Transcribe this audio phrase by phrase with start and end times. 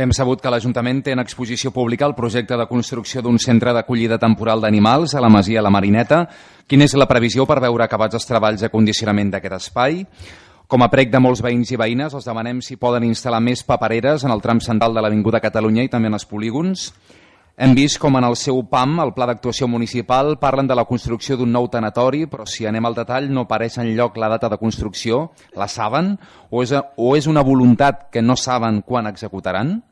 [0.00, 4.16] Hem sabut que l'Ajuntament té en exposició pública el projecte de construcció d'un centre d'acollida
[4.18, 6.22] temporal d'animals a la Masia La Marineta.
[6.64, 9.98] Quina és la previsió per veure acabats els treballs de condicionament d'aquest espai?
[10.72, 14.24] Com a prec de molts veïns i veïnes, els demanem si poden instal·lar més papereres
[14.24, 16.86] en el tram central de l'Avinguda Catalunya i també en els polígons.
[17.60, 21.36] Hem vist com en el seu PAM, el Pla d'Actuació Municipal, parlen de la construcció
[21.36, 24.56] d'un nou tanatori, però si anem al detall no apareix en lloc la data de
[24.56, 25.26] construcció.
[25.60, 26.14] La saben?
[26.48, 29.82] O és, o és una voluntat que no saben quan executaran?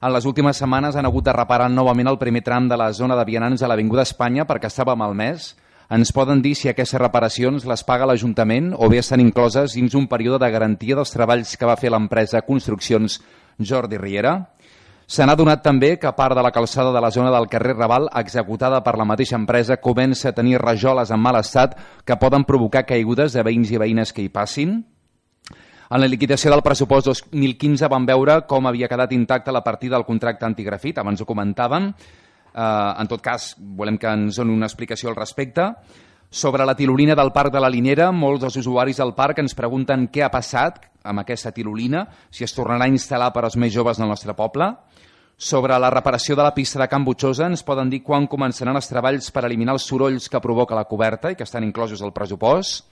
[0.00, 3.18] En les últimes setmanes han hagut de reparar novament el primer tram de la zona
[3.18, 5.50] de vianants a l'Avinguda Espanya perquè estava malmès.
[5.92, 10.06] Ens poden dir si aquestes reparacions les paga l'Ajuntament o bé estan incloses dins un
[10.08, 13.18] període de garantia dels treballs que va fer l'empresa Construccions
[13.58, 14.32] Jordi Riera?
[15.04, 18.08] Se n'ha donat també que part de la calçada de la zona del carrer Raval,
[18.22, 22.86] executada per la mateixa empresa, comença a tenir rajoles en mal estat que poden provocar
[22.88, 24.78] caigudes de veïns i veïnes que hi passin.
[25.90, 30.04] En la liquidació del pressupost 2015 vam veure com havia quedat intacta la partida del
[30.06, 31.88] contracte antigrafit, abans ho comentàvem.
[31.90, 35.66] Eh, en tot cas, volem que ens doni una explicació al respecte.
[36.30, 40.06] Sobre la tilolina del Parc de la Linera, molts dels usuaris del parc ens pregunten
[40.14, 43.98] què ha passat amb aquesta tilolina, si es tornarà a instal·lar per als més joves
[43.98, 44.70] del nostre poble.
[45.36, 48.86] Sobre la reparació de la pista de Can Butxosa ens poden dir quan començaran els
[48.86, 52.86] treballs per eliminar els sorolls que provoca la coberta i que estan inclosos al pressupost.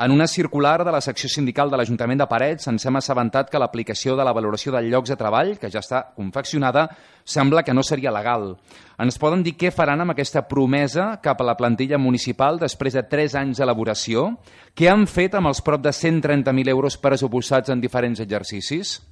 [0.00, 3.60] En una circular de la secció sindical de l'Ajuntament de Parets ens hem assabentat que
[3.60, 6.86] l'aplicació de la valoració de llocs de treball, que ja està confeccionada,
[7.20, 8.54] sembla que no seria legal.
[8.96, 13.04] Ens poden dir què faran amb aquesta promesa cap a la plantilla municipal després de
[13.12, 14.30] 3 anys d'elaboració?
[14.72, 19.02] Què han fet amb els prop de 130.000 euros pressupostats en diferents exercicis?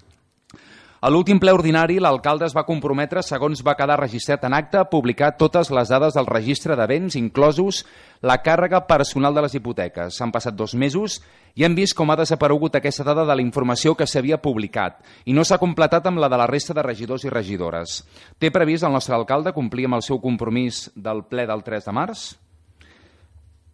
[0.99, 4.89] A l'últim ple ordinari, l'alcalde es va comprometre, segons va quedar registrat en acte, a
[4.91, 7.85] publicar totes les dades del registre de béns, inclosos
[8.19, 10.17] la càrrega personal de les hipoteques.
[10.19, 11.21] S'han passat dos mesos
[11.55, 15.37] i hem vist com ha desaparegut aquesta dada de la informació que s'havia publicat i
[15.39, 18.01] no s'ha completat amb la de la resta de regidors i regidores.
[18.43, 21.95] Té previst el nostre alcalde complir amb el seu compromís del ple del 3 de
[21.95, 22.27] març?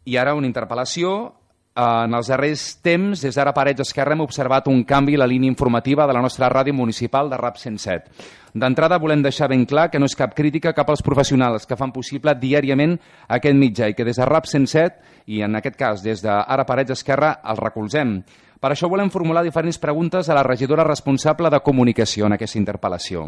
[0.04, 1.32] I ara una interpel·lació
[1.74, 5.50] en els darrers temps, des d'ara Parets Esquerra, hem observat un canvi a la línia
[5.50, 8.12] informativa de la nostra ràdio municipal de RAP 107.
[8.54, 11.90] D'entrada volem deixar ben clar que no és cap crítica cap als professionals que fan
[11.92, 12.94] possible diàriament
[13.26, 16.94] aquest mitjà i que des de RAP 107 i en aquest cas des d'ara Parets
[16.94, 18.20] Esquerra els recolzem.
[18.60, 23.26] Per això volem formular diferents preguntes a la regidora responsable de comunicació en aquesta interpel·lació.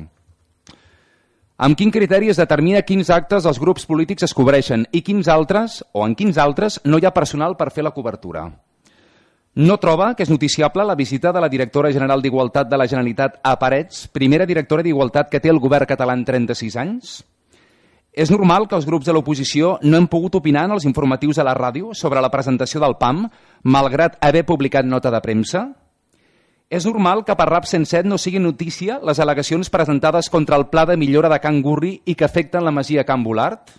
[1.57, 5.79] Amb quin criteri es determina quins actes els grups polítics es cobreixen i quins altres,
[5.97, 8.43] o en quins altres, no hi ha personal per fer la cobertura?
[9.57, 13.39] No troba que és noticiable la visita de la directora general d'Igualtat de la Generalitat
[13.41, 17.17] a Parets, primera directora d'Igualtat que té el govern català en 36 anys?
[18.13, 21.49] És normal que els grups de l'oposició no hem pogut opinar en els informatius a
[21.49, 23.25] la ràdio sobre la presentació del PAM,
[23.65, 25.71] malgrat haver publicat nota de premsa?
[26.67, 30.83] És normal que per RAP 107 no sigui notícia les al·legacions presentades contra el pla
[30.89, 33.71] de millora de Can Gurri i que afecten la masia Can Volart?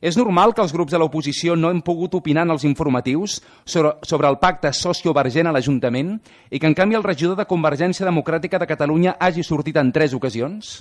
[0.00, 3.92] És normal que els grups de l'oposició no hem pogut opinar en els informatius sobre,
[4.00, 6.14] sobre el pacte sociovergent a l'Ajuntament
[6.48, 10.16] i que, en canvi, el regidor de Convergència Democràtica de Catalunya hagi sortit en tres
[10.16, 10.78] ocasions?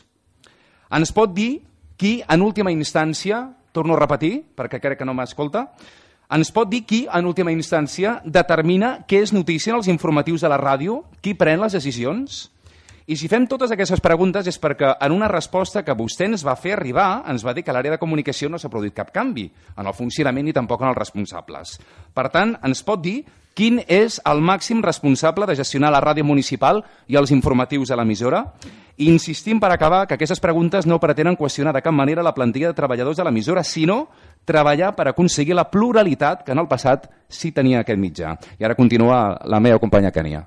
[0.87, 1.65] Ens pot dir
[1.99, 3.43] qui, en última instància,
[3.75, 5.67] torno a repetir, perquè crec que no m'escolta,
[6.29, 10.51] ens pot dir qui, en última instància, determina què és notícia en els informatius de
[10.51, 11.01] la ràdio?
[11.25, 12.47] Qui pren les decisions?
[13.09, 16.53] I si fem totes aquestes preguntes és perquè en una resposta que vostè ens va
[16.53, 19.89] fer arribar ens va dir que l'àrea de comunicació no s'ha produït cap canvi en
[19.89, 21.79] el funcionament ni tampoc en els responsables.
[22.13, 23.23] Per tant, ens pot dir
[23.59, 26.79] quin és el màxim responsable de gestionar la ràdio municipal
[27.11, 28.45] i els informatius a l'emissora?
[29.03, 32.77] Insistim per acabar que aquestes preguntes no pretenen qüestionar de cap manera la plantilla de
[32.77, 34.05] treballadors de l'emissora, sinó
[34.47, 38.37] treballar per aconseguir la pluralitat que en el passat sí tenia aquest mitjà.
[38.59, 40.45] I ara continua la meva companya Kenia.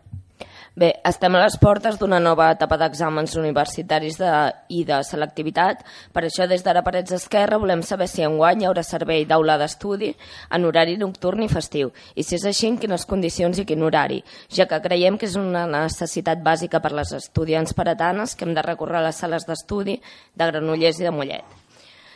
[0.75, 4.31] Bé, estem a les portes d'una nova etapa d'exàmens universitaris de,
[4.73, 5.83] i de selectivitat.
[6.17, 10.15] Per això, des d'ara Parets Esquerra, volem saber si enguany hi haurà servei d'aula d'estudi
[10.49, 14.23] en horari nocturn i festiu, i si és així, en quines condicions i quin horari,
[14.49, 18.65] ja que creiem que és una necessitat bàsica per les estudiants paretanes que hem de
[18.65, 21.62] recórrer a les sales d'estudi de Granollers i de Mollet.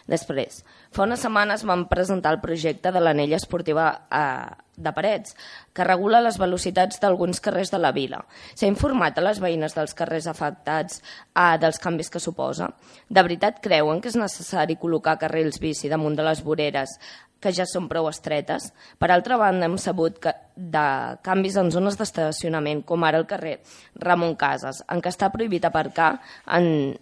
[0.06, 0.61] Després,
[0.94, 5.35] fa unes setmanes vam presentar el projecte de l'anella esportiva eh, de Parets,
[5.75, 8.20] que regula les velocitats d'alguns carrers de la vila.
[8.55, 12.70] S'ha informat a les veïnes dels carrers afectats eh, dels canvis que suposa.
[13.08, 16.99] De veritat creuen que és necessari col·locar carrils bici damunt de les voreres
[17.41, 18.70] que ja són prou estretes.
[18.99, 20.87] Per altra banda, hem sabut que de
[21.26, 23.58] canvis en zones d'estacionament, com ara el carrer
[24.03, 26.14] Ramon Casas, en què està prohibit aparcar
[26.58, 26.97] en,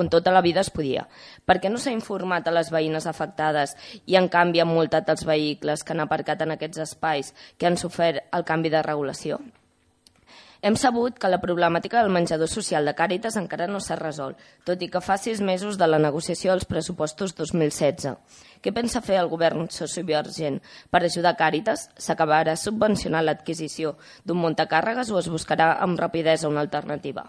[0.00, 1.06] on tota la vida es podia.
[1.46, 3.76] Per què no s'ha informat a les veïnes afectades
[4.06, 7.80] i en canvi han multat els vehicles que han aparcat en aquests espais que han
[7.80, 9.40] sofert el canvi de regulació?
[10.64, 14.80] Hem sabut que la problemàtica del menjador social de Càritas encara no s'ha resolt, tot
[14.80, 18.14] i que fa sis mesos de la negociació dels pressupostos 2016.
[18.64, 20.56] Què pensa fer el govern sociovergent
[20.88, 21.84] per ajudar Càritas?
[22.06, 23.92] S'acabarà subvencionant l'adquisició
[24.24, 27.28] d'un muntacàrregues o es buscarà amb rapidesa una alternativa?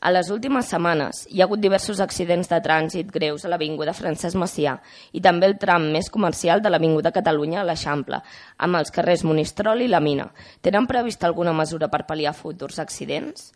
[0.00, 4.38] A les últimes setmanes hi ha hagut diversos accidents de trànsit greus a l'Avinguda Francesc
[4.40, 4.78] Macià
[5.12, 8.22] i també el tram més comercial de l'Avinguda Catalunya a l'Eixample,
[8.64, 10.30] amb els carrers Monistrol i la Mina.
[10.64, 13.52] Tenen prevista alguna mesura per pal·liar futurs accidents?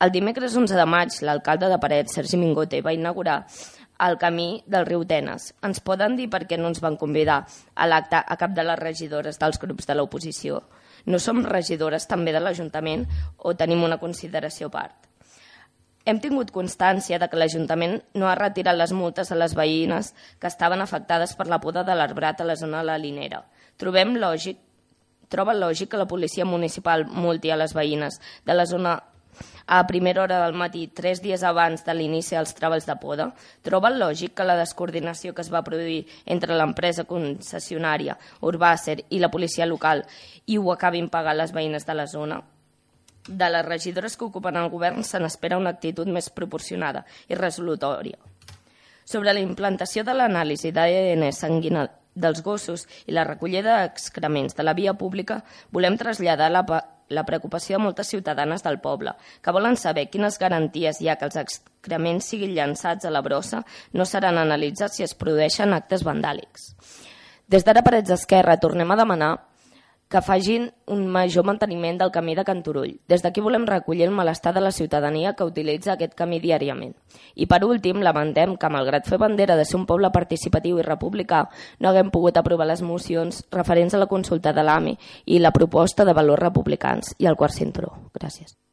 [0.00, 3.42] El dimecres 11 de maig, l'alcalde de Paret, Sergi Mingote, va inaugurar
[4.08, 5.52] el camí del riu Tenes.
[5.68, 7.42] Ens poden dir per què no ens van convidar
[7.74, 10.64] a l'acte a cap de les regidores dels grups de l'oposició?
[11.04, 13.04] No som regidores també de l'Ajuntament
[13.36, 15.13] o tenim una consideració a part?
[16.04, 20.10] Hem tingut constància de que l'Ajuntament no ha retirat les multes a les veïnes
[20.40, 23.40] que estaven afectades per la poda de l'arbrat a la zona de la Linera.
[23.80, 24.60] Trobem lògic,
[25.32, 28.98] troba lògic que la policia municipal multi a les veïnes de la zona
[29.66, 33.30] a primera hora del matí, tres dies abans de l'inici dels treballs de poda,
[33.64, 39.32] troba lògic que la descoordinació que es va produir entre l'empresa concessionària Urbàcer i la
[39.32, 40.04] policia local
[40.44, 42.44] i ho acabin pagant les veïnes de la zona?
[43.28, 48.18] De les regidores que ocupen el govern se n'espera una actitud més proporcionada i resolutòria.
[49.04, 54.74] Sobre la implantació de l'anàlisi d'ADN sanguina dels gossos i la recollida d'excrements de la
[54.74, 55.42] via pública,
[55.72, 56.62] volem traslladar la,
[57.08, 61.28] la preocupació a moltes ciutadanes del poble, que volen saber quines garanties hi ha que
[61.28, 66.72] els excrements siguin llançats a la brossa no seran analitzats si es produeixen actes vandàlics.
[67.48, 69.32] Des d'ara Parets d'Esquerra tornem a demanar
[70.08, 73.00] que fagin un major manteniment del camí de Canturull.
[73.08, 76.94] Des d'aquí volem recollir el malestar de la ciutadania que utilitza aquest camí diàriament.
[77.34, 81.48] I per últim, lamentem que, malgrat fer bandera de ser un poble participatiu i republicà,
[81.80, 86.04] no haguem pogut aprovar les mocions referents a la consulta de l'AMI i la proposta
[86.04, 87.96] de valors republicans i el quart cinturó.
[88.14, 88.63] Gràcies.